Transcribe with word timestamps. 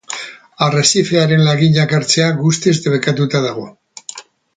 Arrezifearen 0.67 1.43
laginak 1.47 1.93
hartzea 1.97 2.31
guztiz 2.41 2.75
debekatuta 2.87 3.43
dago. 3.49 3.67